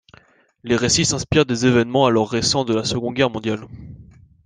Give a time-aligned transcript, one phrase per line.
[0.63, 3.67] Les récits s'inspirent des événements alors récents de la Seconde Guerre mondiale.